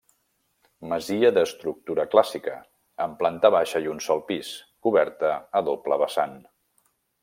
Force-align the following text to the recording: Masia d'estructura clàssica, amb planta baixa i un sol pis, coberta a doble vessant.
Masia 0.93 1.29
d'estructura 1.35 2.07
clàssica, 2.15 2.55
amb 3.07 3.15
planta 3.21 3.53
baixa 3.59 3.85
i 3.87 3.95
un 3.95 4.03
sol 4.09 4.27
pis, 4.33 4.53
coberta 4.89 5.39
a 5.63 5.67
doble 5.73 6.05
vessant. 6.09 6.39